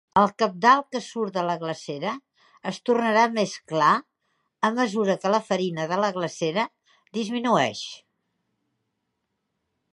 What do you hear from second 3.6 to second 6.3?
clar a mesura que la farina de la